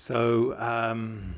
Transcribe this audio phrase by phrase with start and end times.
[0.00, 1.34] So, um,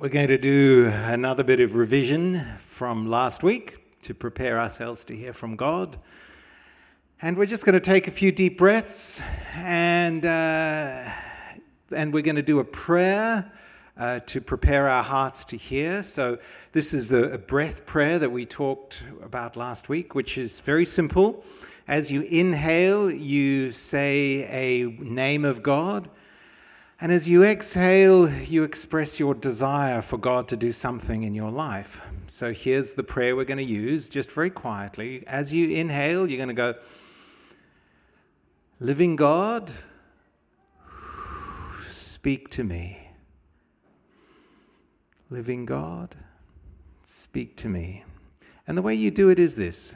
[0.00, 5.14] we're going to do another bit of revision from last week to prepare ourselves to
[5.14, 5.96] hear from God.
[7.22, 9.22] And we're just going to take a few deep breaths
[9.54, 11.08] and, uh,
[11.94, 13.52] and we're going to do a prayer.
[13.98, 16.02] Uh, to prepare our hearts to hear.
[16.02, 16.36] So,
[16.72, 21.42] this is a breath prayer that we talked about last week, which is very simple.
[21.88, 26.10] As you inhale, you say a name of God.
[27.00, 31.50] And as you exhale, you express your desire for God to do something in your
[31.50, 32.00] life.
[32.26, 35.22] So here's the prayer we're going to use just very quietly.
[35.26, 36.74] As you inhale, you're going to go,
[38.80, 39.72] Living God,
[41.92, 43.10] speak to me.
[45.30, 46.14] Living God,
[47.04, 48.04] speak to me.
[48.66, 49.94] And the way you do it is this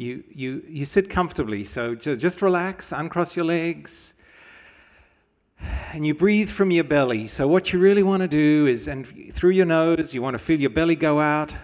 [0.00, 4.14] you, you, you sit comfortably, so just relax, uncross your legs,
[5.92, 7.26] and you breathe from your belly.
[7.26, 10.38] So, what you really want to do is, and through your nose, you want to
[10.38, 11.54] feel your belly go out.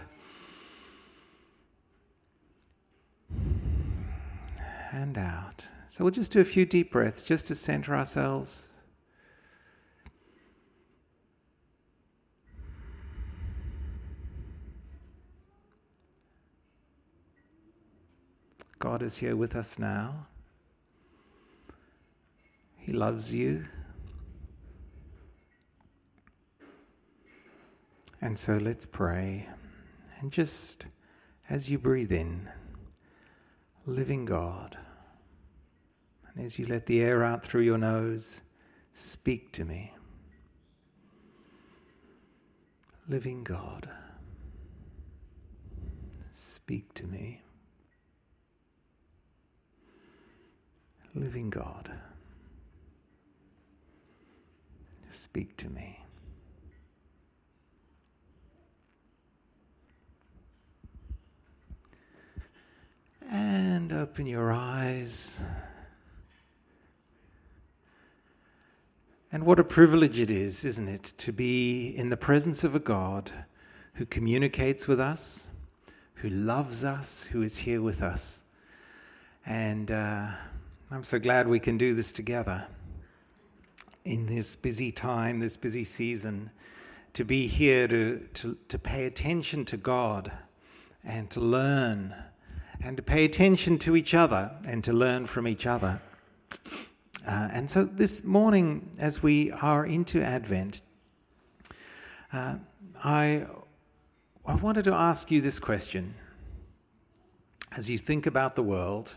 [4.92, 5.66] And out.
[5.88, 8.68] So, we'll just do a few deep breaths just to center ourselves.
[18.78, 20.26] God is here with us now.
[22.76, 23.64] He loves you.
[28.20, 29.48] And so let's pray.
[30.20, 30.86] And just
[31.48, 32.48] as you breathe in,
[33.86, 34.76] living God,
[36.34, 38.42] and as you let the air out through your nose,
[38.92, 39.94] speak to me.
[43.08, 43.88] Living God,
[46.30, 47.40] speak to me.
[51.16, 51.90] Living God,
[55.10, 56.00] speak to me.
[63.30, 65.40] And open your eyes.
[69.32, 72.78] And what a privilege it is, isn't it, to be in the presence of a
[72.78, 73.32] God
[73.94, 75.48] who communicates with us,
[76.16, 78.42] who loves us, who is here with us.
[79.44, 80.28] And uh,
[80.88, 82.64] I'm so glad we can do this together
[84.04, 86.48] in this busy time, this busy season,
[87.14, 90.30] to be here to, to, to pay attention to God
[91.02, 92.14] and to learn
[92.80, 96.00] and to pay attention to each other and to learn from each other.
[97.26, 100.82] Uh, and so this morning, as we are into Advent,
[102.32, 102.58] uh,
[103.02, 103.44] I,
[104.46, 106.14] I wanted to ask you this question.
[107.72, 109.16] As you think about the world,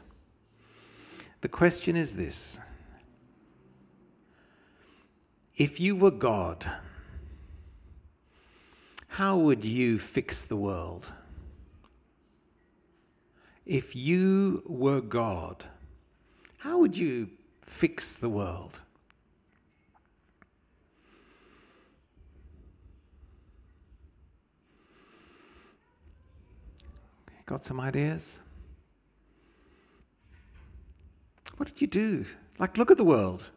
[1.42, 2.60] the question is this
[5.56, 6.70] If you were God,
[9.08, 11.12] how would you fix the world?
[13.66, 15.66] If you were God,
[16.58, 17.30] how would you
[17.62, 18.82] fix the world?
[27.46, 28.40] Got some ideas?
[31.60, 32.26] What did you do?
[32.58, 33.50] Like, look at the world.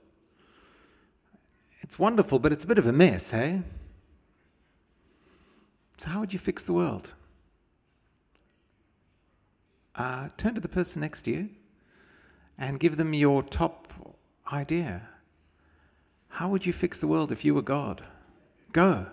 [1.82, 3.62] It's wonderful, but it's a bit of a mess, hey?
[5.98, 7.14] So, how would you fix the world?
[9.94, 11.50] Uh, turn to the person next to you
[12.58, 13.92] and give them your top
[14.52, 15.02] idea.
[16.26, 18.02] How would you fix the world if you were God?
[18.72, 19.06] Go.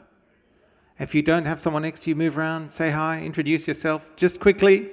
[0.98, 4.40] If you don't have someone next to you, move around, say hi, introduce yourself just
[4.40, 4.90] quickly.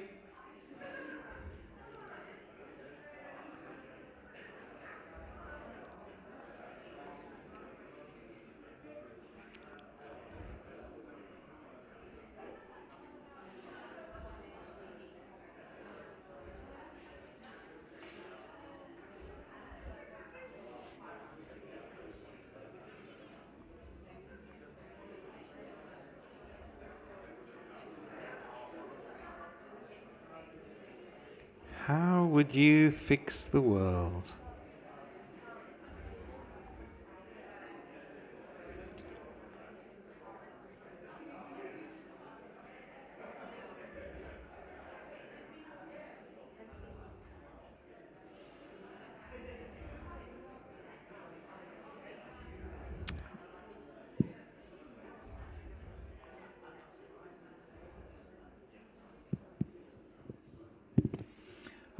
[31.87, 34.33] How would you fix the world?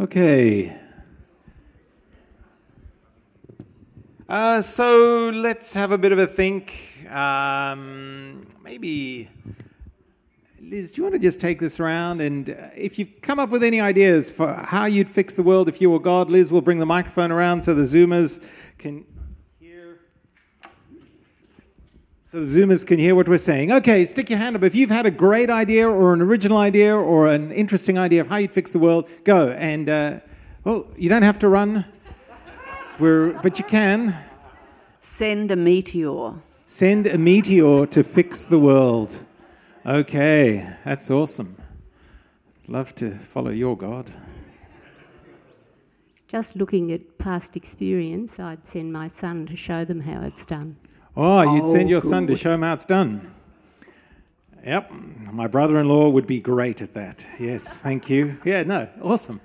[0.07, 0.73] Okay.
[4.29, 7.05] Uh, so let's have a bit of a think.
[7.11, 9.29] Um, maybe,
[10.61, 12.21] Liz, do you want to just take this around?
[12.21, 15.67] And uh, if you've come up with any ideas for how you'd fix the world
[15.67, 18.41] if you were God, Liz will bring the microphone around so the Zoomers
[18.77, 19.03] can
[19.59, 19.99] hear.
[22.29, 23.71] So the Zoomers can hear what we're saying.
[23.71, 24.63] Okay, stick your hand up.
[24.63, 28.27] If you've had a great idea or an original idea or an interesting idea of
[28.27, 29.51] how you'd fix the world, go.
[29.51, 30.19] And, uh,
[30.65, 31.85] well, you don't have to run.
[32.99, 34.13] We're, but you can.
[35.01, 36.33] Send a meteor.
[36.65, 39.23] Send a meteor to fix the world.
[39.85, 41.55] Okay, that's awesome.
[42.67, 44.11] Love to follow your God.
[46.27, 50.75] Just looking at past experience, I'd send my son to show them how it's done.
[51.19, 53.33] Oh, you'd send your son to show him how it's done.
[54.63, 54.91] Yep,
[55.31, 57.25] my brother in law would be great at that.
[57.39, 58.37] Yes, thank you.
[58.45, 59.41] Yeah, no, awesome.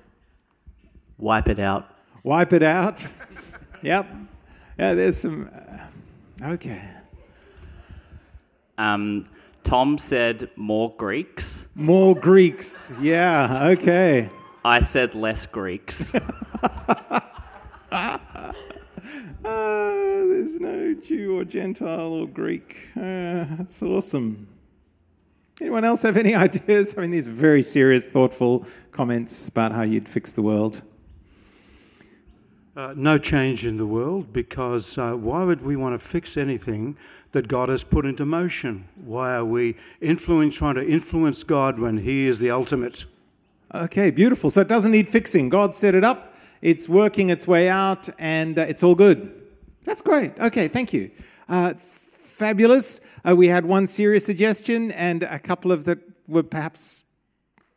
[1.16, 1.88] Wipe it out.
[2.24, 3.06] Wipe it out.
[3.82, 4.06] yep.
[4.78, 5.48] Yeah, there's some.
[6.42, 6.82] Uh, okay.
[8.76, 9.24] Um,
[9.64, 11.68] Tom said more Greeks.
[11.74, 12.92] More Greeks.
[13.00, 14.28] Yeah, okay.
[14.62, 16.12] I said less Greeks.
[17.92, 18.18] uh,
[20.42, 22.76] there's no Jew or Gentile or Greek.
[22.96, 24.48] Uh, that's awesome.
[25.60, 26.98] Anyone else have any ideas?
[26.98, 30.82] I mean, these are very serious, thoughtful comments about how you'd fix the world.
[32.74, 36.96] Uh, no change in the world because uh, why would we want to fix anything
[37.30, 38.88] that God has put into motion?
[38.96, 43.04] Why are we influence, trying to influence God when He is the ultimate?
[43.72, 44.50] Okay, beautiful.
[44.50, 45.50] So it doesn't need fixing.
[45.50, 49.38] God set it up, it's working its way out, and uh, it's all good.
[49.84, 50.38] That's great.
[50.38, 51.10] Okay, thank you.
[51.48, 53.00] Uh, fabulous.
[53.28, 55.98] Uh, we had one serious suggestion and a couple of that
[56.28, 57.02] were perhaps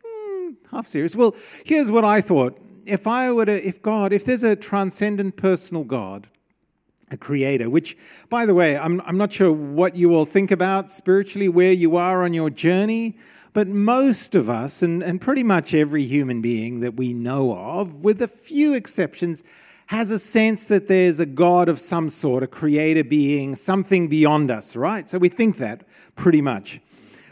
[0.06, 1.16] hmm, half serious.
[1.16, 1.36] Well,
[1.66, 5.84] here's what I thought if I were to, if God, if there's a transcendent personal
[5.84, 6.28] God,
[7.12, 7.98] a creator, which,
[8.30, 11.98] by the way, I'm, I'm not sure what you all think about spiritually, where you
[11.98, 13.18] are on your journey,
[13.54, 18.04] but most of us, and, and pretty much every human being that we know of,
[18.04, 19.44] with a few exceptions,
[19.88, 24.50] has a sense that there's a God of some sort, a creator being, something beyond
[24.50, 25.08] us, right?
[25.10, 25.86] So we think that
[26.16, 26.80] pretty much.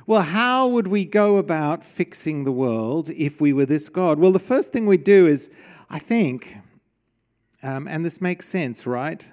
[0.06, 4.20] Well, how would we go about fixing the world if we were this God?
[4.20, 5.50] Well, the first thing we do is,
[5.90, 6.58] I think,
[7.64, 9.32] um, and this makes sense, right?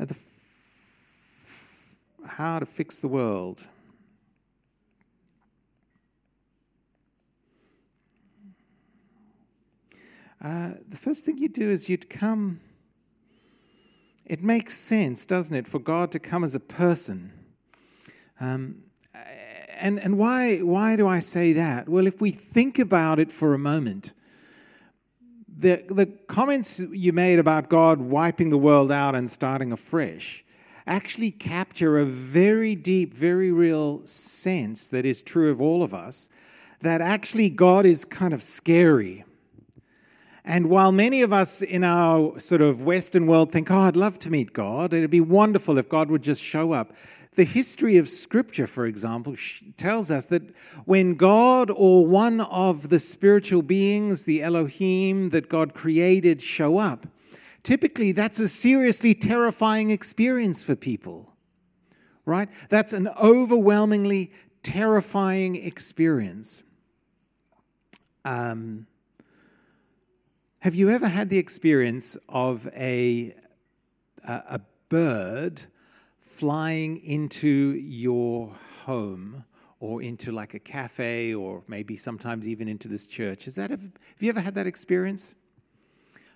[0.00, 0.18] Uh, f-
[2.26, 3.66] how to fix the world.
[10.42, 12.60] Uh, the first thing you do is you'd come.
[14.24, 17.32] It makes sense, doesn't it, for God to come as a person.
[18.40, 18.82] Um,
[19.80, 21.88] and, and why, why do I say that?
[21.88, 24.12] Well, if we think about it for a moment,
[25.48, 30.44] the, the comments you made about God wiping the world out and starting afresh
[30.86, 36.28] actually capture a very deep, very real sense that is true of all of us
[36.80, 39.24] that actually God is kind of scary.
[40.48, 44.18] And while many of us in our sort of Western world think, oh, I'd love
[44.20, 46.94] to meet God, it'd be wonderful if God would just show up,
[47.34, 49.36] the history of Scripture, for example,
[49.76, 50.42] tells us that
[50.86, 57.06] when God or one of the spiritual beings, the Elohim that God created, show up,
[57.62, 61.34] typically that's a seriously terrifying experience for people,
[62.24, 62.48] right?
[62.70, 64.32] That's an overwhelmingly
[64.62, 66.62] terrifying experience.
[68.24, 68.86] Um,
[70.60, 73.34] have you ever had the experience of a,
[74.24, 75.62] a, a bird?
[76.38, 79.44] flying into your home
[79.80, 83.48] or into like a cafe or maybe sometimes even into this church.
[83.48, 85.34] Is that have you ever had that experience?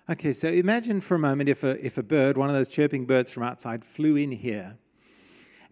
[0.09, 3.05] Okay, so imagine for a moment if a, if a bird, one of those chirping
[3.05, 4.75] birds from outside, flew in here.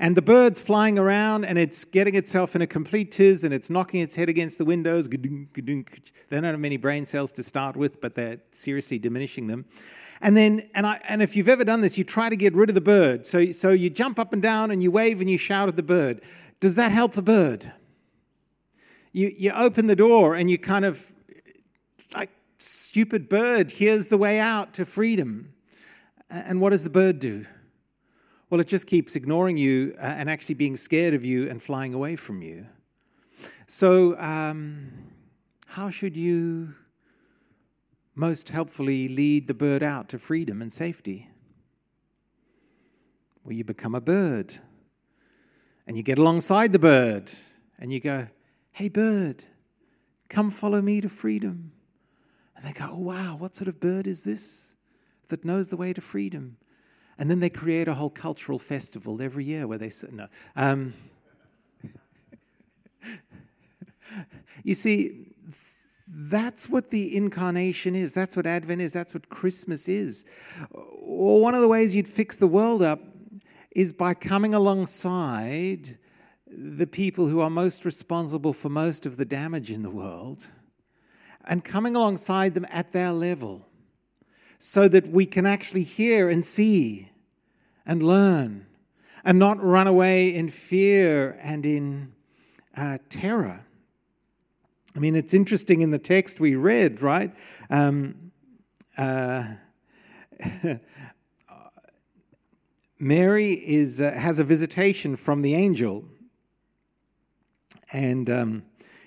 [0.01, 3.69] And the bird's flying around and it's getting itself in a complete tiz and it's
[3.69, 5.07] knocking its head against the windows.
[5.07, 5.21] They
[6.31, 9.65] don't have many brain cells to start with, but they're seriously diminishing them.
[10.19, 12.69] And then, and, I, and if you've ever done this, you try to get rid
[12.69, 13.27] of the bird.
[13.27, 15.83] So, so you jump up and down and you wave and you shout at the
[15.83, 16.21] bird.
[16.59, 17.71] Does that help the bird?
[19.11, 21.11] You, you open the door and you kind of,
[22.15, 25.53] like, stupid bird, here's the way out to freedom.
[26.27, 27.45] And what does the bird do?
[28.51, 31.93] Well, it just keeps ignoring you uh, and actually being scared of you and flying
[31.93, 32.65] away from you.
[33.65, 34.91] So, um,
[35.67, 36.73] how should you
[38.13, 41.29] most helpfully lead the bird out to freedom and safety?
[43.45, 44.55] Well, you become a bird
[45.87, 47.31] and you get alongside the bird
[47.79, 48.27] and you go,
[48.73, 49.45] Hey, bird,
[50.27, 51.71] come follow me to freedom.
[52.57, 54.75] And they go, Oh, wow, what sort of bird is this
[55.29, 56.57] that knows the way to freedom?
[57.21, 60.25] And then they create a whole cultural festival every year where they say, no.
[60.55, 60.95] Um,
[64.63, 65.27] you see,
[66.07, 68.15] that's what the incarnation is.
[68.15, 68.91] That's what Advent is.
[68.91, 70.25] That's what Christmas is.
[70.71, 73.01] Or one of the ways you'd fix the world up
[73.69, 75.99] is by coming alongside
[76.47, 80.49] the people who are most responsible for most of the damage in the world
[81.45, 83.67] and coming alongside them at their level
[84.57, 87.09] so that we can actually hear and see
[87.85, 88.65] and learn
[89.23, 92.13] and not run away in fear and in
[92.75, 93.65] uh, terror.
[94.95, 97.33] I mean, it's interesting in the text we read, right?
[97.69, 98.31] Um,
[98.97, 99.45] uh,
[102.99, 106.05] Mary is, uh, has a visitation from the angel.
[107.91, 108.63] And um,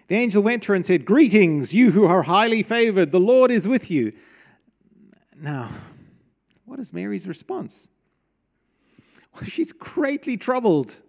[0.08, 3.50] the angel went to her and said, Greetings, you who are highly favored, the Lord
[3.50, 4.12] is with you.
[5.36, 5.68] Now,
[6.64, 7.88] what is Mary's response?
[9.44, 11.00] She's greatly troubled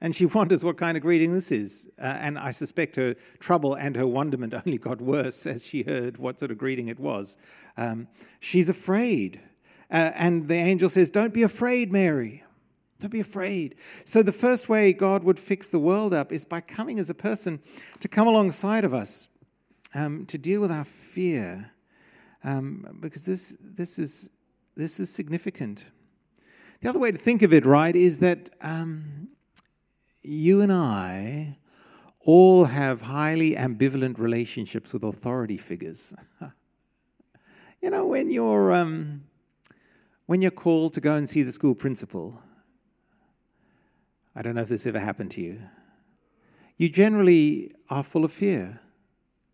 [0.00, 1.88] and she wonders what kind of greeting this is.
[1.98, 6.18] Uh, and I suspect her trouble and her wonderment only got worse as she heard
[6.18, 7.36] what sort of greeting it was.
[7.76, 8.08] Um,
[8.40, 9.40] she's afraid.
[9.90, 12.44] Uh, and the angel says, Don't be afraid, Mary.
[13.00, 13.76] Don't be afraid.
[14.04, 17.14] So, the first way God would fix the world up is by coming as a
[17.14, 17.60] person
[18.00, 19.28] to come alongside of us
[19.94, 21.70] um, to deal with our fear,
[22.42, 24.30] um, because this, this, is,
[24.74, 25.86] this is significant.
[26.80, 29.28] The other way to think of it, right, is that um,
[30.22, 31.58] you and I
[32.20, 36.14] all have highly ambivalent relationships with authority figures.
[37.82, 39.24] you know, when you're um,
[40.26, 42.40] when you're called to go and see the school principal,
[44.36, 45.60] I don't know if this ever happened to you.
[46.76, 48.80] You generally are full of fear.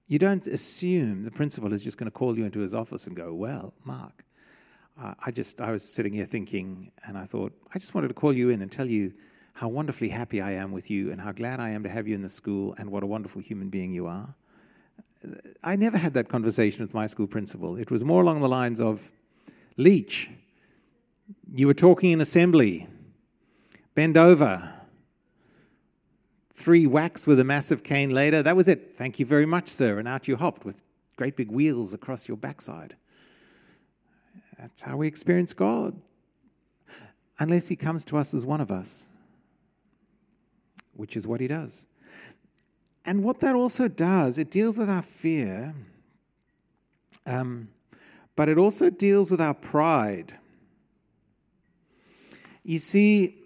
[0.08, 3.16] You don't assume the principal is just going to call you into his office and
[3.16, 4.24] go, "Well, Mark,
[5.00, 8.14] uh, I just I was sitting here thinking, and I thought I just wanted to
[8.14, 9.12] call you in and tell you."
[9.56, 12.14] how wonderfully happy I am with you and how glad I am to have you
[12.16, 14.34] in the school and what a wonderful human being you are.
[15.62, 17.76] I never had that conversation with my school principal.
[17.76, 19.12] It was more along the lines of
[19.76, 20.30] Leach,
[21.52, 22.86] you were talking in assembly,
[23.94, 24.72] bend over,
[26.52, 28.42] three whacks with a massive cane later.
[28.42, 28.96] That was it.
[28.96, 29.98] Thank you very much, sir.
[29.98, 30.82] And out you hopped with
[31.16, 32.96] great big wheels across your backside.
[34.58, 36.00] That's how we experience God.
[37.38, 39.08] Unless He comes to us as one of us
[40.94, 41.86] which is what he does.
[43.04, 45.74] And what that also does, it deals with our fear,
[47.26, 47.68] um,
[48.34, 50.38] but it also deals with our pride.
[52.62, 53.36] You see,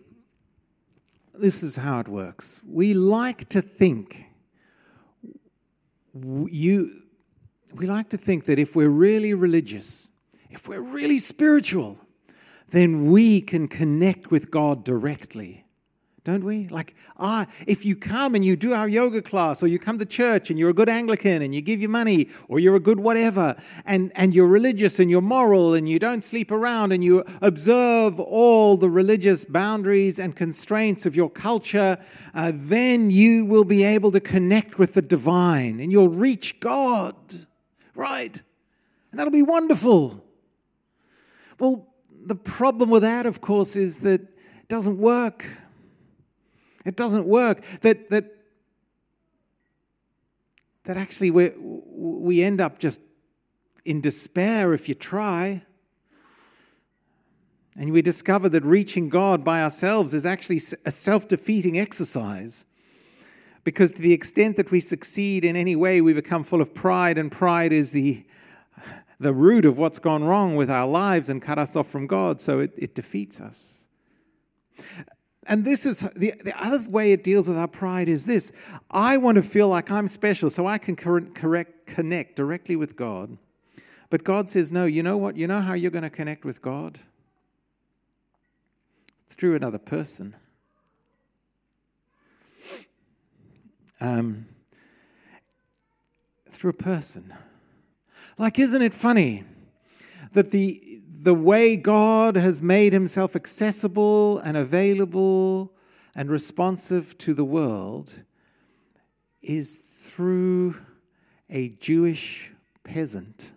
[1.34, 2.60] this is how it works.
[2.68, 4.26] We like to think
[6.46, 7.02] you
[7.74, 10.10] we like to think that if we're really religious,
[10.50, 11.98] if we're really spiritual,
[12.70, 15.64] then we can connect with God directly
[16.28, 16.68] don't we?
[16.68, 20.04] Like, ah, if you come and you do our yoga class, or you come to
[20.04, 23.00] church and you're a good Anglican and you give your money, or you're a good
[23.00, 27.24] whatever, and, and you're religious and you're moral and you don't sleep around and you
[27.40, 31.96] observe all the religious boundaries and constraints of your culture,
[32.34, 37.16] uh, then you will be able to connect with the divine and you'll reach God,
[37.94, 38.42] right?
[39.10, 40.27] And that'll be wonderful.
[41.58, 41.86] Well,
[42.24, 45.46] the problem with that, of course, is that it doesn't work.
[46.84, 47.64] It doesn't work.
[47.80, 48.34] That, that,
[50.84, 53.00] that actually we we end up just
[53.84, 55.62] in despair if you try.
[57.76, 62.66] And we discover that reaching God by ourselves is actually a self defeating exercise.
[63.64, 67.18] Because to the extent that we succeed in any way, we become full of pride,
[67.18, 68.24] and pride is the,
[69.20, 72.40] the root of what's gone wrong with our lives and cut us off from God,
[72.40, 73.86] so it, it defeats us.
[75.46, 78.52] And this is the, the other way it deals with our pride is this
[78.90, 83.38] I want to feel like I'm special so I can correct, connect directly with God.
[84.10, 85.36] But God says, no, you know what?
[85.36, 87.00] You know how you're going to connect with God?
[89.28, 90.34] Through another person.
[94.00, 94.46] Um,
[96.50, 97.34] through a person.
[98.38, 99.44] Like, isn't it funny
[100.32, 100.84] that the
[101.20, 105.72] the way God has made himself accessible and available
[106.14, 108.22] and responsive to the world
[109.42, 110.76] is through
[111.50, 112.52] a Jewish
[112.84, 113.52] peasant,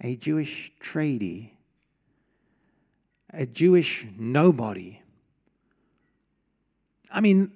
[0.00, 1.50] a Jewish tradie,
[3.32, 5.02] a Jewish nobody.
[7.10, 7.50] I mean,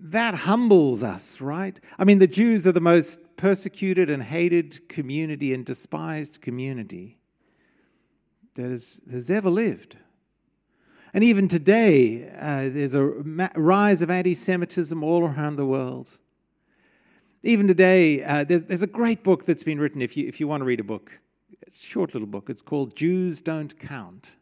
[0.00, 1.78] that humbles us, right?
[1.98, 7.16] I mean, the Jews are the most persecuted and hated community and despised community.
[8.54, 9.96] that has, has ever lived.
[11.14, 16.18] And even today, uh, there's a rise of anti Semitism all around the world.
[17.42, 20.48] Even today, uh, there's, there's a great book that's been written if you, if you
[20.48, 21.12] want to read a book.
[21.62, 22.50] It's a short little book.
[22.50, 24.36] It's called Jews Don't Count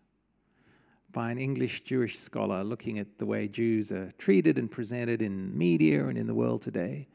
[1.12, 5.56] by an English Jewish scholar looking at the way Jews are treated and presented in
[5.56, 7.06] media and in the world today.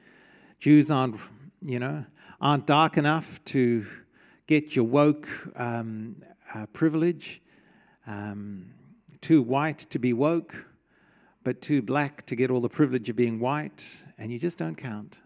[0.60, 1.16] Jews aren't,
[1.62, 2.06] you know,
[2.40, 3.86] aren't dark enough to
[4.48, 6.16] get your woke um,
[6.54, 7.42] uh, privilege.
[8.08, 8.74] Um,
[9.22, 10.66] too white to be woke,
[11.44, 14.76] but too black to get all the privilege of being white, and you just don't
[14.76, 15.22] count.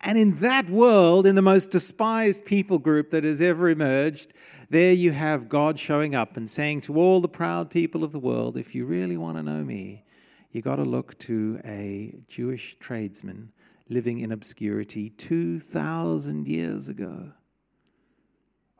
[0.00, 4.32] And in that world, in the most despised people group that has ever emerged,
[4.70, 8.18] there you have God showing up and saying to all the proud people of the
[8.18, 10.04] world, if you really want to know me,
[10.50, 13.52] you've got to look to a Jewish tradesman
[13.88, 17.32] living in obscurity 2,000 years ago.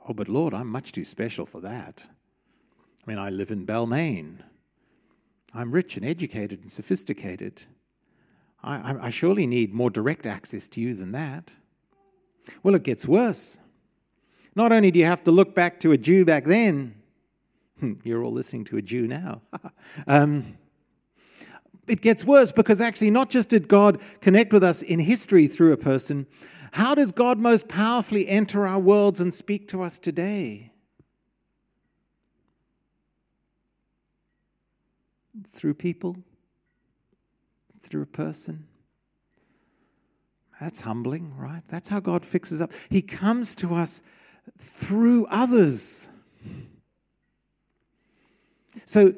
[0.09, 2.07] Oh, but Lord, I'm much too special for that.
[3.07, 4.39] I mean, I live in Balmain.
[5.55, 7.63] I'm rich and educated and sophisticated.
[8.63, 11.53] I, I, surely need more direct access to you than that.
[12.63, 13.59] Well, it gets worse.
[14.57, 16.95] Not only do you have to look back to a Jew back then,
[18.05, 19.43] you're all listening to a Jew now.
[20.07, 20.57] um,
[21.87, 25.73] it gets worse because actually, not just did God connect with us in history through
[25.73, 26.27] a person,
[26.73, 30.73] how does God most powerfully enter our worlds and speak to us today?
[35.55, 36.17] through people,
[37.83, 38.67] through a person.
[40.61, 41.63] That's humbling, right?
[41.69, 42.73] That's how God fixes up.
[42.89, 44.03] He comes to us
[44.59, 46.09] through others.
[48.85, 49.15] So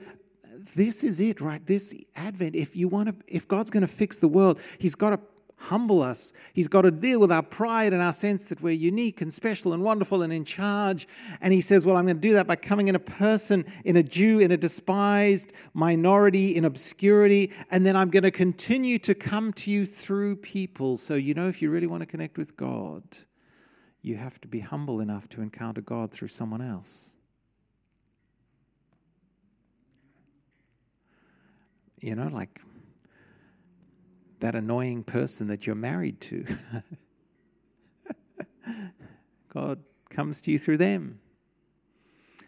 [0.75, 1.65] this is it, right?
[1.65, 5.11] This Advent, if you want to, if God's going to fix the world, He's got
[5.11, 5.21] to
[5.59, 6.33] humble us.
[6.53, 9.73] He's got to deal with our pride and our sense that we're unique and special
[9.73, 11.09] and wonderful and in charge.
[11.41, 13.97] And he says, Well, I'm going to do that by coming in a person, in
[13.97, 17.52] a Jew, in a despised minority, in obscurity.
[17.71, 20.97] And then I'm going to continue to come to you through people.
[20.97, 23.02] So, you know, if you really want to connect with God,
[24.02, 27.16] you have to be humble enough to encounter God through someone else.
[32.00, 32.61] You know, like
[34.41, 36.45] that annoying person that you're married to.
[39.52, 39.80] God
[40.11, 41.21] comes to you through them.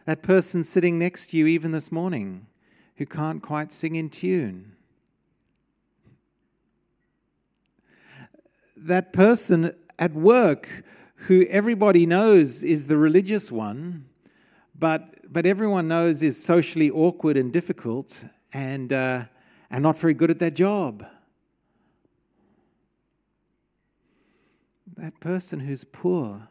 [0.04, 2.46] That person sitting next to you, even this morning,
[2.96, 4.72] who can't quite sing in tune.
[8.76, 10.84] That person at work
[11.26, 14.06] who everybody knows is the religious one,
[14.78, 19.24] but, but everyone knows is socially awkward and difficult and, uh,
[19.70, 21.04] and not very good at their job.
[24.98, 26.48] that person who's poor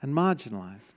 [0.00, 0.96] and marginalized.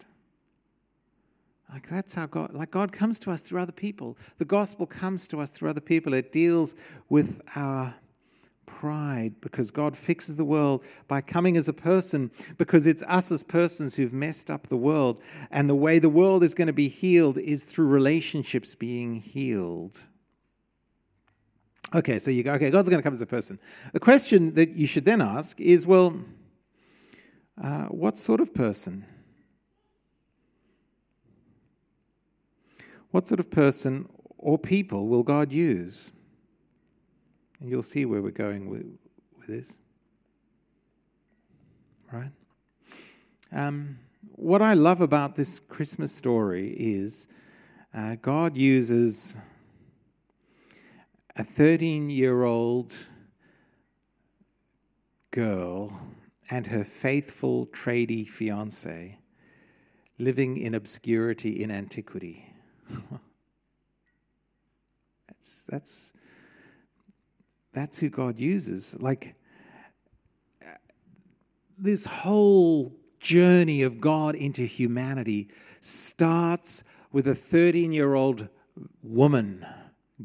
[1.72, 4.18] Like that's how God, like God comes to us through other people.
[4.38, 6.14] The gospel comes to us through other people.
[6.14, 6.76] It deals
[7.10, 7.96] with our
[8.66, 13.44] pride because God fixes the world by coming as a person because it's us as
[13.44, 15.22] persons who've messed up the world.
[15.52, 20.04] And the way the world is going to be healed is through relationships being healed.
[21.94, 23.58] Okay, so you go, okay, God's going to come as a person.
[23.94, 26.22] The question that you should then ask is, well,
[27.62, 29.06] uh, what sort of person?
[33.12, 36.12] What sort of person or people will God use?
[37.60, 38.86] And you'll see where we're going with,
[39.38, 39.74] with this.
[42.12, 42.32] Right?
[43.52, 43.98] Um,
[44.36, 47.28] what I love about this Christmas story is
[47.94, 49.38] uh, God uses
[51.40, 52.94] a 13 year old
[55.32, 55.98] girl
[56.50, 59.18] and her faithful tradie fiance
[60.18, 62.54] living in obscurity in antiquity.
[65.30, 66.12] that's, that's,
[67.72, 68.98] that's who God uses.
[69.00, 69.36] Like,
[70.62, 70.72] uh,
[71.78, 75.48] this whole journey of God into humanity
[75.80, 78.50] starts with a 13 year old
[79.02, 79.66] woman,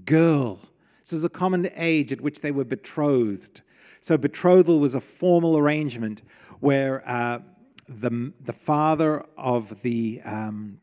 [0.04, 0.58] girl.
[1.04, 3.60] This was a common age at which they were betrothed.
[4.00, 6.22] So, betrothal was a formal arrangement
[6.60, 7.40] where uh,
[7.86, 10.80] the, the father of the, um,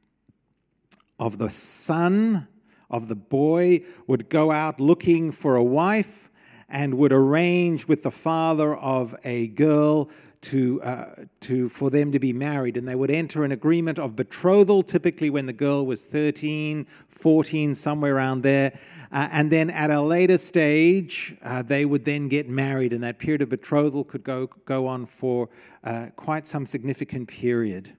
[1.18, 2.48] of the son
[2.88, 6.30] of the boy would go out looking for a wife
[6.70, 10.08] and would arrange with the father of a girl
[10.42, 11.06] to, uh,
[11.42, 12.76] to, for them to be married.
[12.76, 17.76] And they would enter an agreement of betrothal, typically when the girl was 13, 14,
[17.76, 18.74] somewhere around there.
[19.12, 22.92] Uh, and then at a later stage, uh, they would then get married.
[22.92, 25.50] And that period of betrothal could go, go on for
[25.84, 27.96] uh, quite some significant period.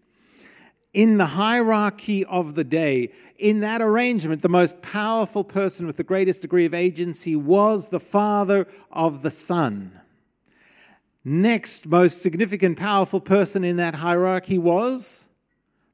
[0.92, 6.04] In the hierarchy of the day, in that arrangement, the most powerful person with the
[6.04, 10.01] greatest degree of agency was the father of the son.
[11.24, 15.28] Next most significant, powerful person in that hierarchy was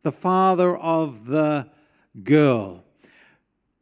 [0.03, 1.69] the father of the
[2.23, 2.85] girl.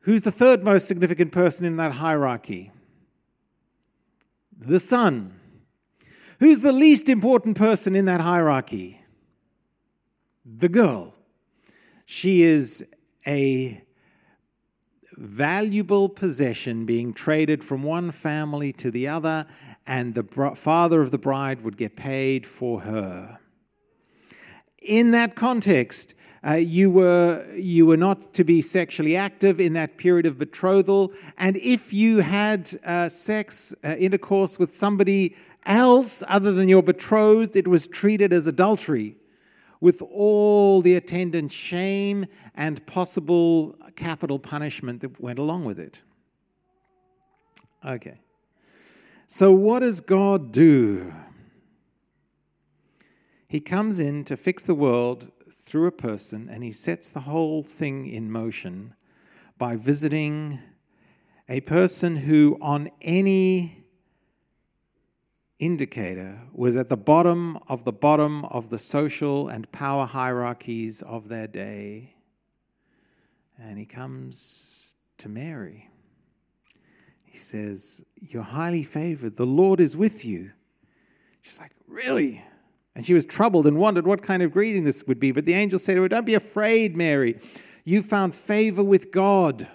[0.01, 2.73] Who's the third most significant person in that hierarchy?
[4.59, 5.39] The son.
[6.41, 9.03] Who's the least important person in that hierarchy?
[10.45, 11.15] The girl.
[12.05, 12.85] She is
[13.27, 13.83] a
[15.17, 19.47] valuable possession being traded from one family to the other,
[19.87, 23.39] and the father of the bride would get paid for her.
[24.83, 26.15] In that context,
[26.47, 31.13] uh, you, were, you were not to be sexually active in that period of betrothal.
[31.37, 37.57] And if you had uh, sex, uh, intercourse with somebody else other than your betrothed,
[37.57, 39.17] it was treated as adultery
[39.81, 46.03] with all the attendant shame and possible capital punishment that went along with it.
[47.85, 48.21] Okay.
[49.29, 51.13] So, what does God do?
[53.49, 57.65] He comes in to fix the world through a person and he sets the whole
[57.65, 58.95] thing in motion
[59.59, 60.61] by visiting
[61.49, 63.85] a person who, on any
[65.59, 71.29] indicator, was at the bottom of the bottom of the social and power hierarchies of
[71.29, 72.15] their day.
[73.59, 75.91] And he comes to Mary.
[77.37, 79.37] He says, You're highly favored.
[79.37, 80.53] The Lord is with you.
[81.43, 82.43] She's like, Really?
[82.95, 85.33] And she was troubled and wondered what kind of greeting this would be.
[85.33, 87.39] But the angel said to her, Don't be afraid, Mary.
[87.85, 89.69] You found favor with God.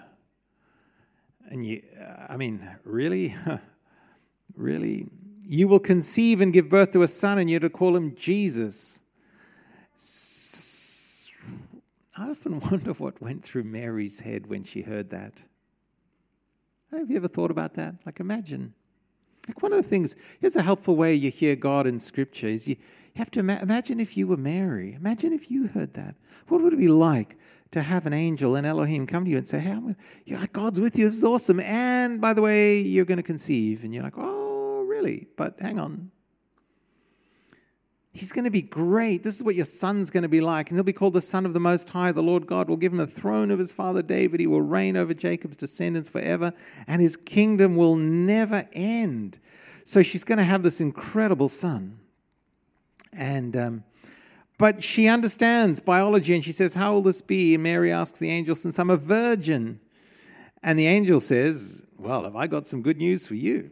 [1.48, 1.84] And you,
[2.28, 3.36] I mean, really?
[4.56, 5.06] really?
[5.46, 9.02] You will conceive and give birth to a son, and you're to call him Jesus.
[12.18, 15.44] I often wonder what went through Mary's head when she heard that.
[16.92, 17.94] Have you ever thought about that?
[18.04, 18.74] Like, imagine.
[19.48, 22.68] Like, one of the things, here's a helpful way you hear God in Scripture is
[22.68, 22.76] you,
[23.16, 24.94] have to ima- imagine if you were Mary.
[24.94, 26.14] Imagine if you heard that.
[26.48, 27.36] What would it be like
[27.72, 29.76] to have an angel and Elohim come to you and say, Hey,
[30.24, 31.06] you're like, God's with you.
[31.06, 31.60] This is awesome.
[31.60, 33.84] And by the way, you're going to conceive.
[33.84, 35.26] And you're like, Oh, really?
[35.36, 36.10] But hang on.
[38.14, 39.22] He's going to be great.
[39.22, 40.68] This is what your son's going to be like.
[40.68, 42.12] And he'll be called the Son of the Most High.
[42.12, 44.38] The Lord God will give him the throne of his father David.
[44.38, 46.52] He will reign over Jacob's descendants forever,
[46.86, 49.38] and his kingdom will never end.
[49.84, 51.98] So she's going to have this incredible son.
[53.14, 53.84] And um,
[54.58, 57.54] but she understands biology and she says, How will this be?
[57.54, 59.80] And Mary asks the angel, Since I'm a virgin.
[60.62, 63.70] And the angel says, Well, have I got some good news for you?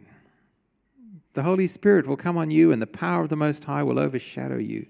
[1.34, 3.98] The Holy Spirit will come on you, and the power of the Most High will
[3.98, 4.86] overshadow you.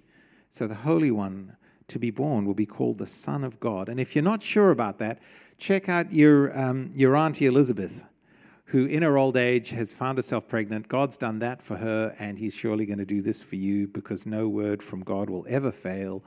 [0.48, 1.56] So the Holy One
[1.88, 3.88] to be born will be called the Son of God.
[3.88, 5.20] And if you're not sure about that,
[5.58, 8.04] check out your, um, your Auntie Elizabeth
[8.70, 10.86] who in her old age has found herself pregnant.
[10.86, 14.26] God's done that for her, and He's surely going to do this for you because
[14.26, 16.22] no word from God will ever fail.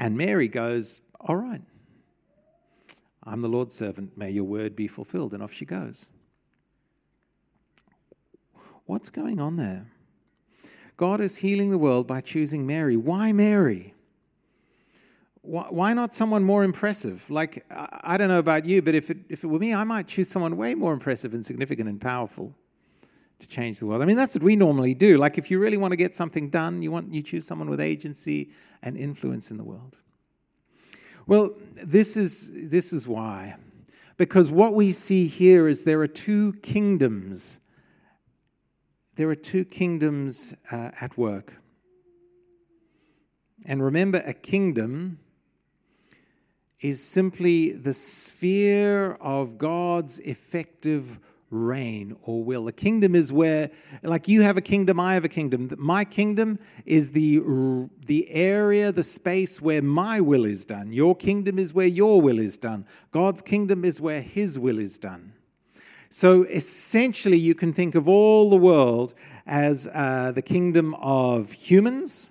[0.00, 1.60] And Mary goes, All right,
[3.22, 4.16] I'm the Lord's servant.
[4.16, 5.34] May your word be fulfilled.
[5.34, 6.08] And off she goes.
[8.86, 9.86] What's going on there?
[10.96, 12.96] God is healing the world by choosing Mary.
[12.96, 13.94] Why Mary?
[15.46, 17.30] why not someone more impressive?
[17.30, 20.08] Like, I don't know about you, but if it, if it were me, I might
[20.08, 22.52] choose someone way more impressive and significant and powerful
[23.38, 24.02] to change the world.
[24.02, 25.18] I mean, that's what we normally do.
[25.18, 27.80] Like, if you really want to get something done, you, want, you choose someone with
[27.80, 28.50] agency
[28.82, 29.98] and influence in the world.
[31.28, 33.54] Well, this is, this is why.
[34.16, 37.60] Because what we see here is there are two kingdoms.
[39.16, 41.54] There are two kingdoms uh, at work.
[43.64, 45.18] And remember, a kingdom
[46.80, 51.18] is simply the sphere of God's effective
[51.50, 52.68] reign or will.
[52.68, 53.70] A kingdom is where,
[54.02, 55.70] like you have a kingdom, I have a kingdom.
[55.78, 57.40] My kingdom is the,
[58.04, 60.92] the area, the space where my will is done.
[60.92, 62.84] Your kingdom is where your will is done.
[63.12, 65.32] God's kingdom is where his will is done.
[66.08, 69.14] So essentially, you can think of all the world
[69.46, 72.30] as uh, the kingdom of humans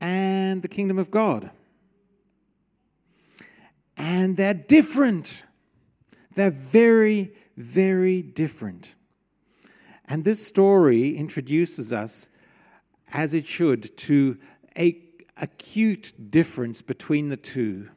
[0.00, 1.50] and the kingdom of God.
[3.96, 5.44] And they're different.
[6.34, 8.94] They're very, very different.
[10.04, 12.28] And this story introduces us,
[13.12, 14.38] as it should, to
[14.76, 15.00] a
[15.36, 17.88] acute difference between the two.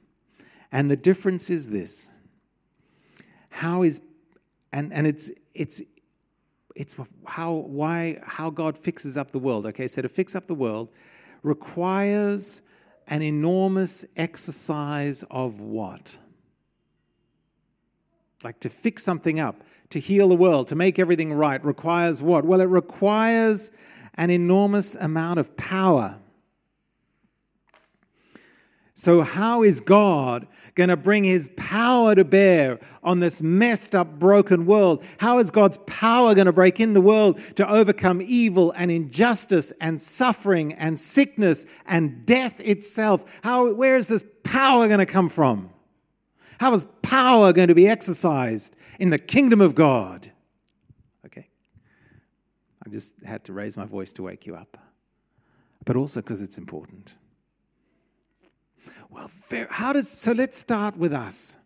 [0.71, 2.11] And the difference is this.
[3.49, 4.01] How is
[4.71, 5.81] and, and it's it's
[6.77, 9.65] it's how, why, how God fixes up the world.
[9.65, 10.89] Okay, so to fix up the world
[11.41, 12.61] requires
[13.07, 16.19] an enormous exercise of what?
[18.43, 22.45] Like to fix something up, to heal the world, to make everything right, requires what?
[22.45, 23.71] Well, it requires
[24.13, 26.19] an enormous amount of power.
[28.99, 34.17] So, how is God going to bring his power to bear on this messed up,
[34.17, 35.03] broken world?
[35.19, 39.71] How is God's power going to break in the world to overcome evil and injustice
[39.79, 43.23] and suffering and sickness and death itself?
[43.43, 45.69] How, where is this power going to come from?
[46.59, 50.31] How is power going to be exercised in the kingdom of God?
[51.23, 51.49] Okay.
[52.83, 54.75] I just had to raise my voice to wake you up,
[55.85, 57.13] but also because it's important.
[59.09, 59.29] Well,
[59.69, 61.57] how does so let's start with us.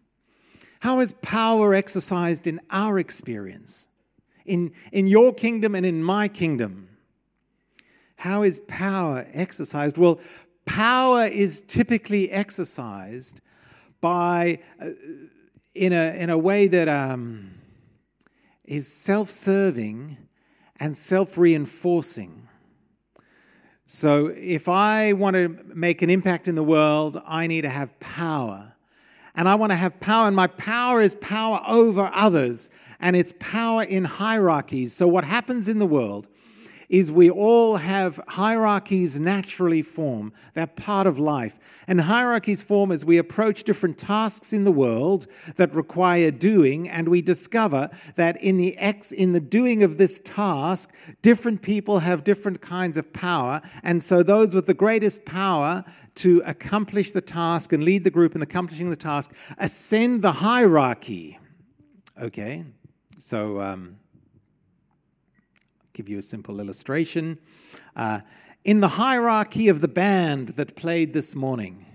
[0.81, 3.87] How is power exercised in our experience?
[4.45, 6.89] In, in your kingdom and in my kingdom?
[8.15, 9.97] How is power exercised?
[9.97, 10.19] Well,
[10.65, 13.41] power is typically exercised
[13.99, 14.89] by uh,
[15.73, 17.51] in a in a way that um,
[18.63, 20.17] is self-serving
[20.79, 22.40] and self-reinforcing.
[23.93, 27.99] So, if I want to make an impact in the world, I need to have
[27.99, 28.71] power.
[29.35, 32.69] And I want to have power, and my power is power over others,
[33.01, 34.93] and it's power in hierarchies.
[34.93, 36.29] So, what happens in the world
[36.91, 40.33] is we all have hierarchies naturally form.
[40.53, 41.57] They're part of life.
[41.87, 45.25] And hierarchies form as we approach different tasks in the world
[45.55, 50.19] that require doing, and we discover that in the ex, in the doing of this
[50.19, 53.61] task, different people have different kinds of power.
[53.83, 58.35] And so those with the greatest power to accomplish the task and lead the group
[58.35, 61.39] in accomplishing the task ascend the hierarchy.
[62.21, 62.65] Okay?
[63.17, 64.00] So um,
[65.93, 67.37] give you a simple illustration.
[67.95, 68.21] Uh,
[68.63, 71.85] in the hierarchy of the band that played this morning,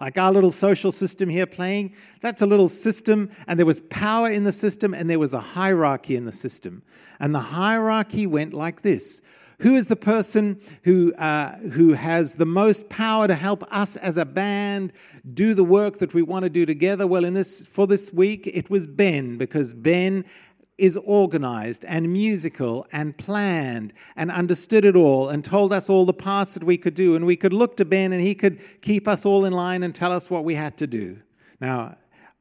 [0.00, 4.30] like our little social system here playing, that's a little system, and there was power
[4.30, 6.82] in the system, and there was a hierarchy in the system.
[7.20, 9.22] And the hierarchy went like this
[9.60, 14.18] Who is the person who, uh, who has the most power to help us as
[14.18, 14.92] a band
[15.34, 17.06] do the work that we want to do together?
[17.06, 20.24] Well, in this, for this week, it was Ben, because Ben
[20.78, 26.12] is organized and musical and planned and understood it all and told us all the
[26.12, 27.14] parts that we could do.
[27.14, 29.94] And we could look to Ben and he could keep us all in line and
[29.94, 31.20] tell us what we had to do.
[31.60, 31.96] Now,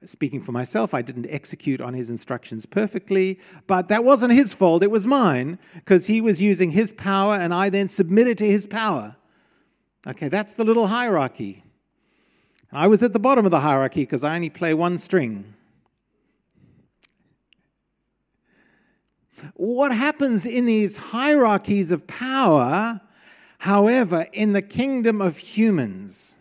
[0.05, 4.81] speaking for myself, I didn't execute on his instructions perfectly, but that wasn't his fault,
[4.81, 8.65] it was mine because he was using his power and I then submitted to his
[8.65, 9.17] power.
[10.07, 11.63] Okay, that's the little hierarchy.
[12.71, 15.53] I was at the bottom of the hierarchy because I only play one string.
[19.54, 23.01] What happens in these hierarchies of power,
[23.60, 26.38] however, in the kingdom of humans,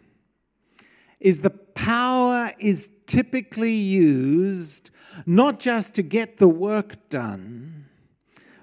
[1.19, 4.91] is the power is typically used
[5.27, 7.87] not just to get the work done,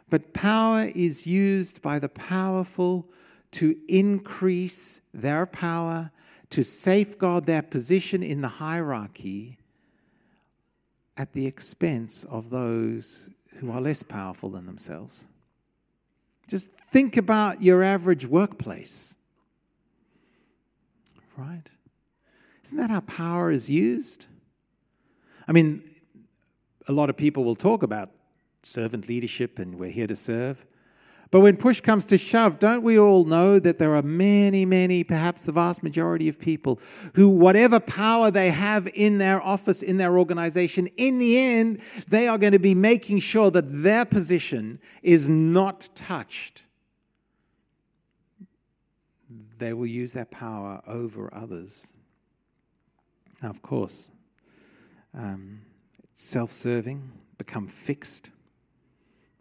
[0.10, 3.10] but power is used by the powerful
[3.52, 6.12] to increase their power,
[6.50, 9.60] to safeguard their position in the hierarchy
[11.18, 15.28] at the expense of those who are less powerful than themselves.
[16.48, 19.16] Just think about your average workplace.
[21.36, 21.70] Right?
[22.64, 24.26] Isn't that how power is used?
[25.48, 25.84] I mean,
[26.88, 28.12] a lot of people will talk about
[28.64, 30.66] servant leadership and we're here to serve.
[31.30, 35.04] But when push comes to shove, don't we all know that there are many, many,
[35.04, 36.80] perhaps the vast majority of people
[37.16, 42.28] who, whatever power they have in their office, in their organization, in the end, they
[42.28, 46.64] are going to be making sure that their position is not touched.
[49.58, 51.94] They will use their power over others.
[53.42, 54.12] Now, of course,
[55.14, 55.62] um,
[56.14, 58.30] self serving, become fixed,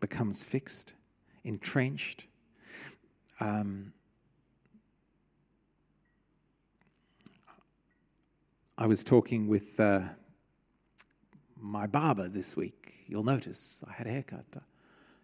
[0.01, 0.94] becomes fixed
[1.47, 2.27] entrenched.
[3.41, 3.93] Um,
[8.77, 10.01] I was talking with uh,
[11.57, 12.95] my barber this week.
[13.07, 14.45] You'll notice I had a haircut.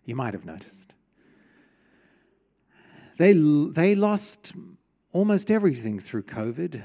[0.04, 0.94] You might have noticed.
[3.18, 4.52] They, they lost
[5.12, 6.82] almost everything through COVID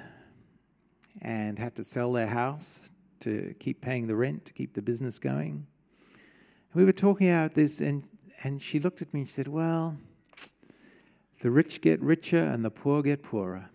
[1.21, 5.19] and had to sell their house to keep paying the rent, to keep the business
[5.19, 5.67] going.
[6.73, 8.03] We were talking about this, and
[8.43, 9.97] and she looked at me and she said, Well,
[11.41, 13.69] the rich get richer and the poor get poorer.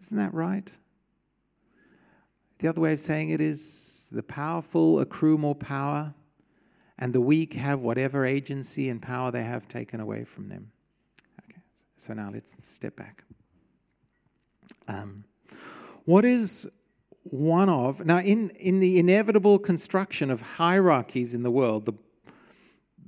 [0.00, 0.70] Isn't that right?
[2.58, 6.14] The other way of saying it is the powerful accrue more power
[6.98, 10.70] and the weak have whatever agency and power they have taken away from them.
[11.44, 11.60] Okay,
[11.96, 13.24] so now let's step back.
[14.86, 15.24] Um,
[16.04, 16.68] what is
[17.24, 21.94] one of now in, in the inevitable construction of hierarchies in the world, the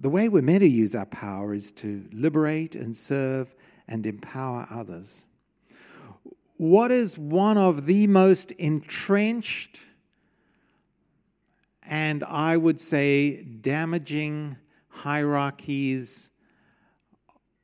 [0.00, 3.54] the way we're meant to use our power is to liberate and serve
[3.88, 5.26] and empower others.
[6.56, 9.86] What is one of the most entrenched
[11.86, 14.56] and I would say damaging
[14.88, 16.30] hierarchies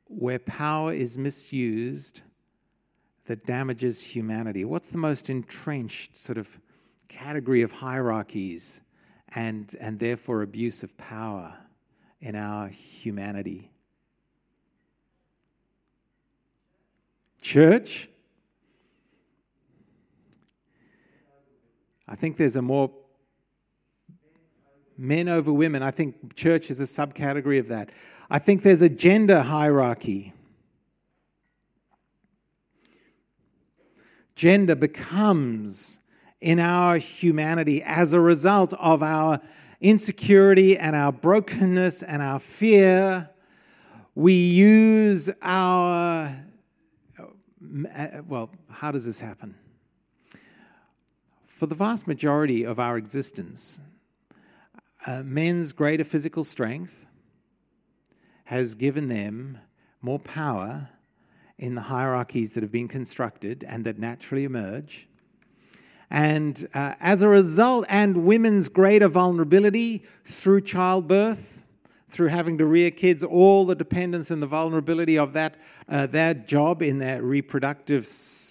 [0.05, 2.21] where power is misused
[3.25, 4.65] that damages humanity?
[4.65, 6.59] What's the most entrenched sort of
[7.07, 8.81] category of hierarchies
[9.29, 11.55] and, and therefore abuse of power
[12.21, 13.71] in our humanity?
[17.41, 18.07] Church?
[22.07, 22.91] I think there's a more
[24.97, 25.81] men over women.
[25.81, 27.89] I think church is a subcategory of that.
[28.29, 30.33] I think there's a gender hierarchy.
[34.35, 35.99] Gender becomes
[36.39, 39.39] in our humanity as a result of our
[39.81, 43.29] insecurity and our brokenness and our fear.
[44.13, 46.37] We use our,
[48.27, 49.55] well, how does this happen?
[51.47, 53.81] For the vast majority of our existence,
[55.05, 57.07] uh, men's greater physical strength
[58.45, 59.57] has given them
[60.01, 60.89] more power
[61.57, 65.07] in the hierarchies that have been constructed and that naturally emerge.
[66.11, 71.63] And uh, as a result, and women's greater vulnerability through childbirth,
[72.09, 75.55] through having to rear kids, all the dependence and the vulnerability of that,
[75.87, 78.05] uh, their job in their reproductive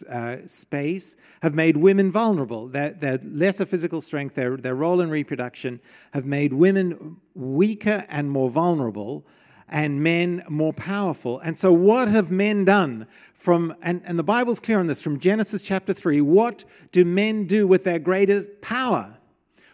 [0.08, 2.66] uh, space have made women vulnerable.
[2.66, 5.80] Their, their lesser physical strength, their, their role in reproduction,
[6.14, 9.26] have made women weaker and more vulnerable
[9.70, 11.38] and men more powerful.
[11.38, 15.18] And so, what have men done from, and, and the Bible's clear on this, from
[15.18, 19.16] Genesis chapter 3, what do men do with their greatest power?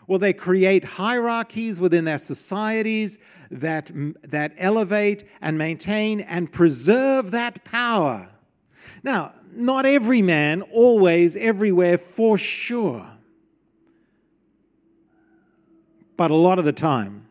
[0.07, 3.19] Well, they create hierarchies within their societies
[3.51, 3.91] that,
[4.23, 8.29] that elevate and maintain and preserve that power.
[9.03, 13.11] Now, not every man, always, everywhere, for sure.
[16.17, 17.27] But a lot of the time,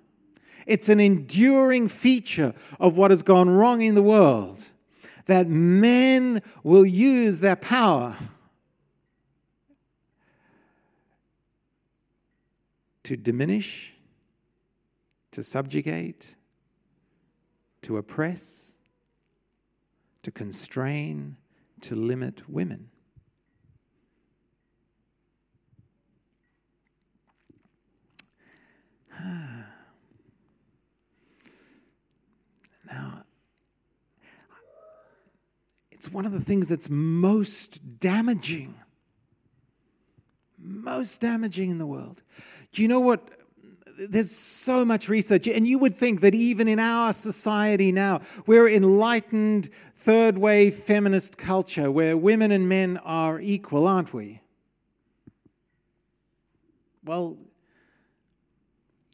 [0.65, 4.65] it's an enduring feature of what has gone wrong in the world
[5.25, 8.15] that men will use their power
[13.04, 13.93] to diminish,
[15.32, 16.36] to subjugate,
[17.82, 18.73] to oppress,
[20.23, 21.38] to constrain,
[21.82, 22.89] to limit women.
[36.05, 38.75] It's one of the things that's most damaging,
[40.59, 42.21] most damaging in the world.
[42.73, 43.27] Do you know what?
[43.97, 48.69] There's so much research, and you would think that even in our society now, we're
[48.69, 54.41] enlightened, third wave feminist culture where women and men are equal, aren't we?
[57.03, 57.35] Well,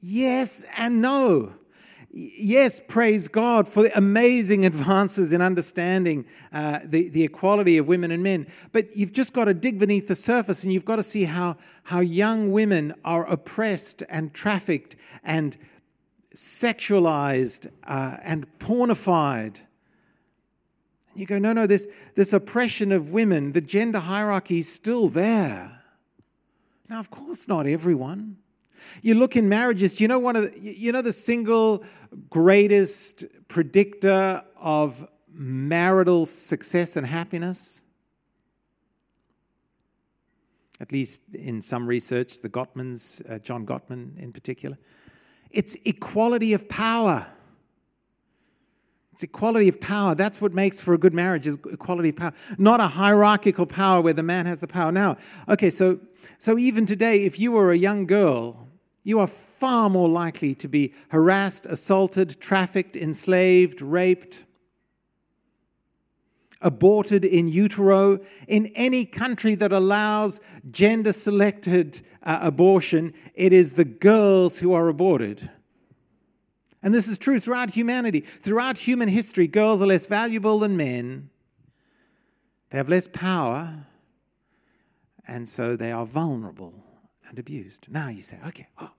[0.02, 1.54] yes and no
[2.14, 8.12] yes, praise God for the amazing advances in understanding uh, the, the equality of women
[8.12, 8.48] and men.
[8.72, 11.58] But you've just got to dig beneath the surface and you've got to see how,
[11.84, 15.58] how young women are oppressed and trafficked and
[16.36, 19.62] sexualized uh, and pornified.
[21.12, 25.10] And you go, no, no, this, this oppression of women, the gender hierarchy is still
[25.10, 25.82] there.
[26.90, 28.38] Now, of course, not everyone.
[29.02, 31.84] You look in marriages, do you know one of the, you know the single
[32.30, 37.84] greatest predictor of marital success and happiness?
[40.80, 44.78] At least in some research, the Gottmans, uh, John Gottman in particular.
[45.52, 47.28] It's equality of power.
[49.14, 50.16] It's equality of power.
[50.16, 52.34] That's what makes for a good marriage is equality of power.
[52.58, 54.92] Not a hierarchical power where the man has the power.
[54.92, 55.18] Now,
[55.48, 56.00] okay, so
[56.40, 58.61] so even today, if you were a young girl
[59.04, 64.46] you are far more likely to be harassed, assaulted, trafficked, enslaved, raped,
[66.62, 70.40] aborted in utero in any country that allows
[70.70, 73.14] gender selected uh, abortion.
[73.34, 75.50] It is the girls who are aborted.
[76.84, 78.22] And this is true throughout humanity.
[78.42, 81.30] Throughout human history, girls are less valuable than men.
[82.70, 83.88] They have less power,
[85.28, 86.74] and so they are vulnerable
[87.32, 87.88] and abused.
[87.90, 88.92] Now you say, okay, oh,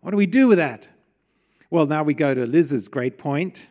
[0.00, 0.88] what do we do with that?
[1.70, 3.68] Well, now we go to Liz's great point.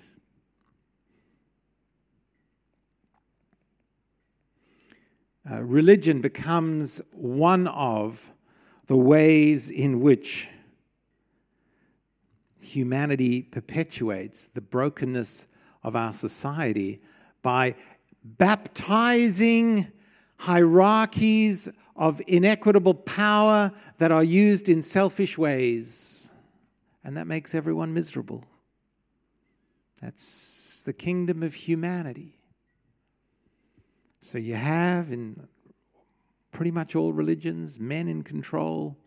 [5.49, 8.31] Uh, religion becomes one of
[8.87, 10.47] the ways in which
[12.61, 15.47] humanity perpetuates the brokenness
[15.83, 17.01] of our society
[17.43, 17.75] by
[18.23, 19.91] baptizing
[20.37, 26.33] hierarchies of inequitable power that are used in selfish ways.
[27.03, 28.43] And that makes everyone miserable.
[30.01, 32.39] That's the kingdom of humanity.
[34.19, 35.47] So you have in
[36.51, 38.97] pretty much all religions men in control.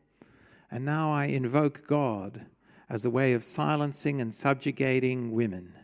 [0.71, 2.47] And now I invoke God
[2.89, 5.75] as a way of silencing and subjugating women.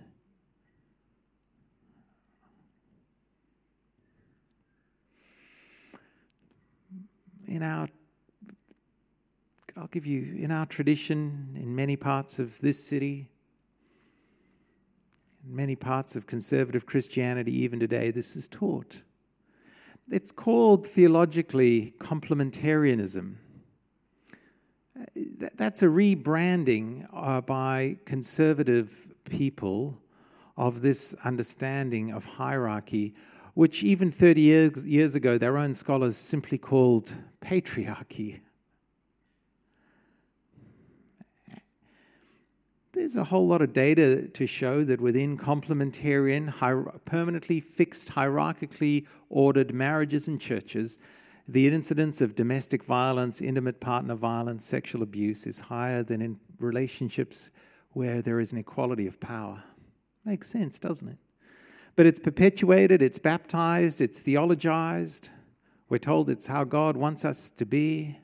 [7.47, 7.89] In our
[9.77, 13.29] I'll give you, in our tradition, in many parts of this city,
[15.45, 19.03] in many parts of conservative Christianity, even today, this is taught.
[20.09, 23.35] It's called theologically complementarianism.
[25.57, 29.99] That's a rebranding uh, by conservative people
[30.57, 33.17] of this understanding of hierarchy,
[33.55, 37.13] which even 30 years, years ago their own scholars simply called
[37.45, 38.41] patriarchy.
[42.93, 49.07] There's a whole lot of data to show that within complementarian, hier- permanently fixed, hierarchically
[49.29, 50.99] ordered marriages and churches,
[51.49, 57.51] the incidence of domestic violence, intimate partner violence, sexual abuse is higher than in relationships
[57.91, 59.63] where there is an equality of power.
[60.25, 61.19] Makes sense, doesn't it?
[61.97, 65.31] But it's perpetuated, it's baptized, it's theologized.
[65.95, 68.19] We're told it's how God wants us to be.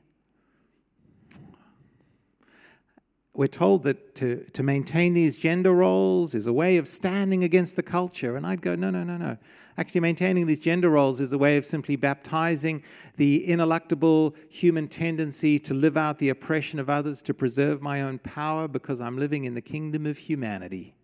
[3.32, 7.76] we're told that to, to maintain these gender roles is a way of standing against
[7.76, 8.34] the culture.
[8.36, 9.36] And I'd go, no, no, no, no.
[9.78, 12.82] Actually, maintaining these gender roles is a way of simply baptizing
[13.18, 18.18] the ineluctable human tendency to live out the oppression of others, to preserve my own
[18.18, 20.96] power, because I'm living in the kingdom of humanity.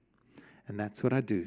[0.66, 1.46] And that's what I do.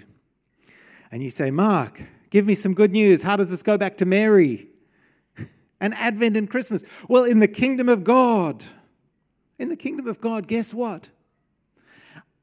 [1.11, 3.24] And you say, Mark, give me some good news.
[3.24, 4.70] How does this go back to Mary?
[5.80, 6.84] And Advent and Christmas?
[7.07, 8.65] Well, in the kingdom of God
[9.59, 11.11] in the kingdom of God, guess what?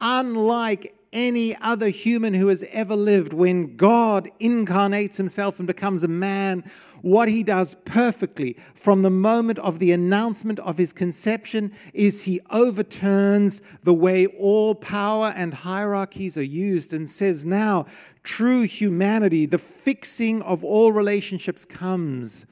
[0.01, 6.09] Unlike any other human who has ever lived, when God incarnates himself and becomes a
[6.09, 6.71] man,
[7.01, 12.43] what he does perfectly from the moment of the announcement of his conception is he
[12.51, 17.87] overturns the way all power and hierarchies are used and says, Now,
[18.23, 22.45] true humanity, the fixing of all relationships comes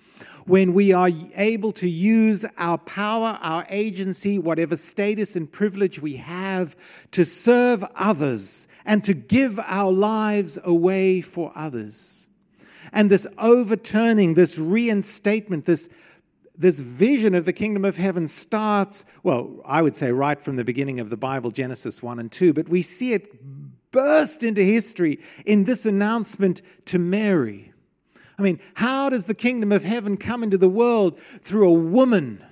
[0.46, 6.16] when we are able to use our power, our agency, whatever status and privilege we
[6.16, 6.76] have
[7.10, 12.28] to serve others and to give our lives away for others.
[12.92, 15.88] And this overturning, this reinstatement, this
[16.56, 20.64] this vision of the kingdom of heaven starts, well, I would say right from the
[20.64, 25.18] beginning of the Bible, Genesis 1 and 2, but we see it burst into history
[25.44, 27.73] in this announcement to Mary.
[28.38, 31.18] I mean, how does the kingdom of heaven come into the world?
[31.20, 32.44] Through a woman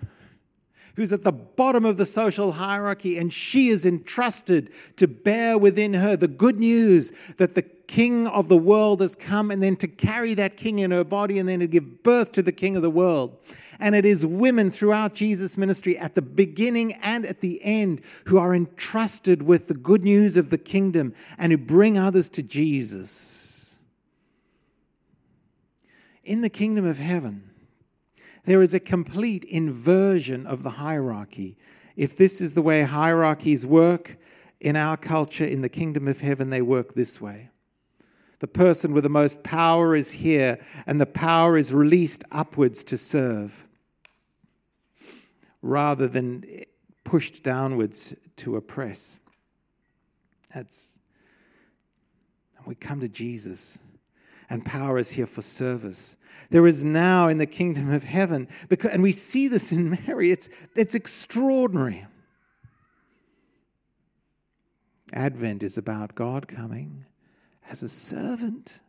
[0.97, 5.95] who's at the bottom of the social hierarchy, and she is entrusted to bear within
[5.95, 9.89] her the good news that the king of the world has come, and then to
[9.89, 12.83] carry that king in her body, and then to give birth to the king of
[12.83, 13.37] the world.
[13.81, 18.39] And it is women throughout Jesus' ministry at the beginning and at the end who
[18.39, 23.42] are entrusted with the good news of the kingdom and who bring others to Jesus
[26.25, 27.51] in the kingdom of heaven,
[28.45, 31.57] there is a complete inversion of the hierarchy.
[31.97, 34.17] If this is the way hierarchies work
[34.61, 37.51] in our culture, in the kingdom of heaven, they work this way.
[38.41, 42.99] The person with the most power is here, and the power is released upwards to
[42.99, 43.67] serve
[45.61, 46.45] rather than
[47.05, 49.21] pushed downwards to oppress.
[50.53, 50.99] That's,
[52.67, 53.81] we come to Jesus
[54.53, 56.19] and power is here for service.
[56.51, 60.31] There is now in the kingdom of heaven, because, and we see this in Mary,
[60.31, 62.05] it's, it's extraordinary.
[65.15, 67.07] Advent is about God coming
[67.71, 68.81] as a servant.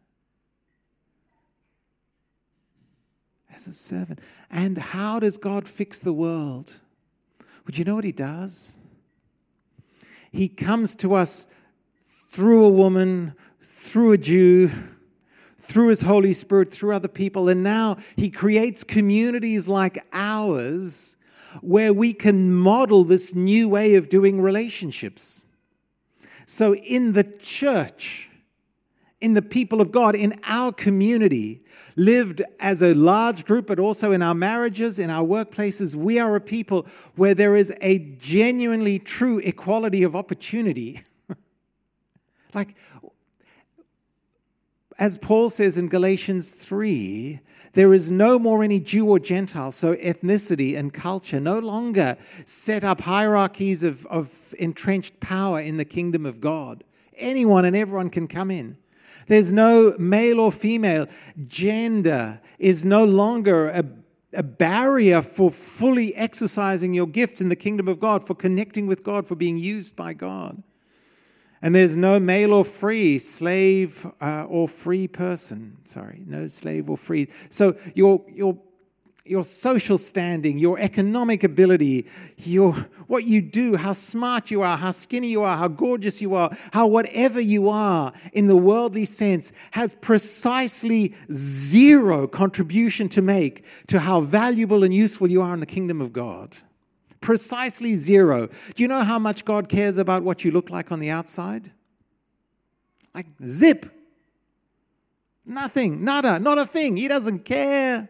[3.55, 4.19] As a servant.
[4.51, 6.81] And how does God fix the world?
[7.65, 8.79] Would you know what He does?
[10.29, 11.47] He comes to us
[12.27, 14.69] through a woman, through a Jew
[15.63, 17.47] through his Holy Spirit, through other people.
[17.47, 21.15] And now he creates communities like ours
[21.61, 25.41] where we can model this new way of doing relationships.
[26.45, 28.29] So, in the church,
[29.21, 31.63] in the people of God, in our community,
[31.95, 36.35] lived as a large group, but also in our marriages, in our workplaces, we are
[36.35, 36.85] a people
[37.15, 41.03] where there is a genuinely true equality of opportunity.
[42.53, 42.75] like,
[44.99, 47.39] as Paul says in Galatians 3,
[47.73, 52.83] there is no more any Jew or Gentile, so ethnicity and culture no longer set
[52.83, 56.83] up hierarchies of, of entrenched power in the kingdom of God.
[57.17, 58.77] Anyone and everyone can come in.
[59.27, 61.07] There's no male or female.
[61.47, 63.85] Gender is no longer a,
[64.33, 69.03] a barrier for fully exercising your gifts in the kingdom of God, for connecting with
[69.03, 70.61] God, for being used by God.
[71.63, 75.77] And there's no male or free, slave uh, or free person.
[75.85, 77.29] Sorry, no slave or free.
[77.49, 78.57] So your, your,
[79.23, 82.05] your social standing, your economic ability,
[82.35, 82.73] your,
[83.07, 86.51] what you do, how smart you are, how skinny you are, how gorgeous you are,
[86.73, 94.01] how whatever you are in the worldly sense has precisely zero contribution to make to
[94.01, 96.57] how valuable and useful you are in the kingdom of God
[97.23, 98.47] precisely zero.
[98.75, 101.71] Do you know how much God cares about what you look like on the outside?
[103.15, 103.85] Like zip.
[105.45, 106.97] Nothing, nada, not a thing.
[106.97, 108.09] He doesn't care.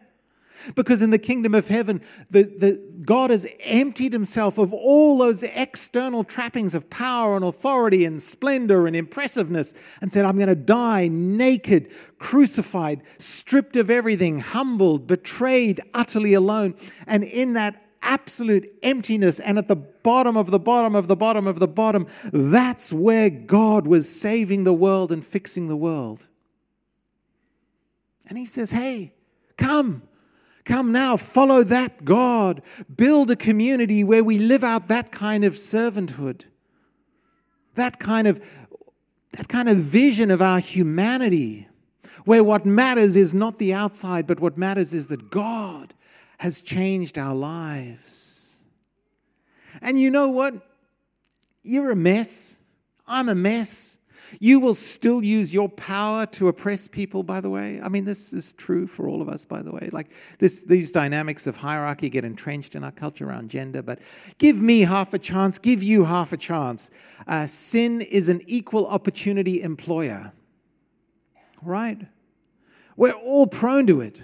[0.74, 2.00] Because in the kingdom of heaven,
[2.30, 8.04] the, the, God has emptied himself of all those external trappings of power and authority
[8.04, 14.40] and splendor and impressiveness and said, I'm going to die naked, crucified, stripped of everything,
[14.40, 16.74] humbled, betrayed, utterly alone.
[17.06, 21.46] And in that absolute emptiness and at the bottom of the bottom of the bottom
[21.46, 26.26] of the bottom, that's where God was saving the world and fixing the world.
[28.28, 29.14] And he says, Hey,
[29.56, 30.02] come.
[30.64, 32.62] Come now, follow that God.
[32.94, 36.44] Build a community where we live out that kind of servanthood,
[37.74, 38.42] that kind of,
[39.32, 41.68] that kind of vision of our humanity,
[42.24, 45.92] where what matters is not the outside, but what matters is that God
[46.38, 48.60] has changed our lives.
[49.80, 50.54] And you know what?
[51.62, 52.58] You're a mess.
[53.06, 53.98] I'm a mess.
[54.40, 57.80] You will still use your power to oppress people, by the way.
[57.80, 59.90] I mean, this is true for all of us, by the way.
[59.92, 64.00] Like this, these dynamics of hierarchy get entrenched in our culture around gender, but
[64.38, 66.90] give me half a chance, give you half a chance.
[67.26, 70.32] Uh, sin is an equal opportunity employer,
[71.62, 72.00] right?
[72.96, 74.22] We're all prone to it.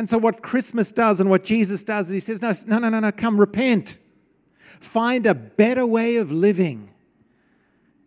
[0.00, 2.88] And so, what Christmas does and what Jesus does is he says, No, no, no,
[2.88, 3.98] no, no, come repent.
[4.80, 6.88] Find a better way of living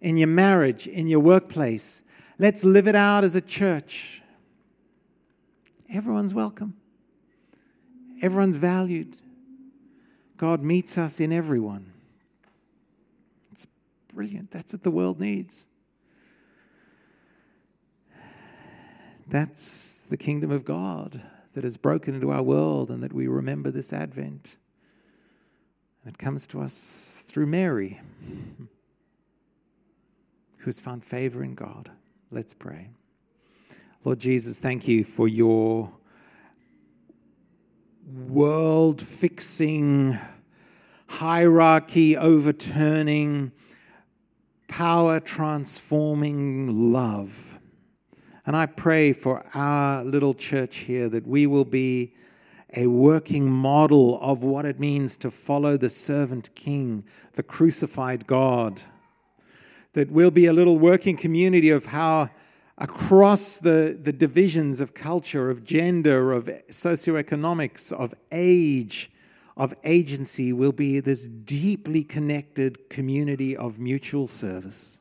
[0.01, 2.01] in your marriage, in your workplace.
[2.39, 4.23] Let's live it out as a church.
[5.87, 6.77] Everyone's welcome,
[8.23, 9.19] everyone's valued.
[10.35, 11.93] God meets us in everyone.
[13.51, 13.67] It's
[14.11, 14.49] brilliant.
[14.49, 15.67] That's what the world needs.
[19.27, 21.21] That's the kingdom of God
[21.53, 24.57] that has broken into our world and that we remember this Advent.
[26.03, 28.01] And it comes to us through Mary,
[30.57, 31.91] who has found favor in God.
[32.31, 32.89] Let's pray.
[34.03, 35.91] Lord Jesus, thank you for your
[38.05, 40.19] world fixing,
[41.07, 43.51] hierarchy overturning,
[44.67, 47.52] power transforming love.
[48.45, 52.13] And I pray for our little church here that we will be
[52.75, 58.81] a working model of what it means to follow the servant king, the crucified God.
[59.93, 62.31] That we'll be a little working community of how,
[62.77, 69.11] across the, the divisions of culture, of gender, of socioeconomics, of age,
[69.55, 74.99] of agency, we'll be this deeply connected community of mutual service.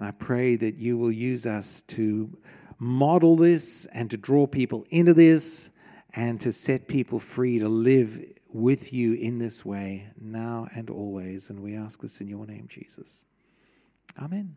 [0.00, 2.36] And I pray that you will use us to
[2.78, 5.70] model this and to draw people into this
[6.14, 11.50] and to set people free to live with you in this way now and always.
[11.50, 13.26] And we ask this in your name, Jesus.
[14.20, 14.56] Amen.